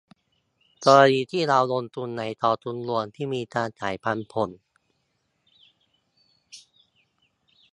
[0.85, 4.49] กรณีที่เราลงทุนในกองทุนรวมที่มีการจ่ายปันผล